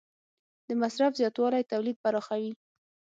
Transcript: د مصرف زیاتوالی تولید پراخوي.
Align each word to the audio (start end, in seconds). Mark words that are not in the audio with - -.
د 0.67 0.69
مصرف 0.81 1.11
زیاتوالی 1.19 1.69
تولید 1.71 1.97
پراخوي. 2.03 2.51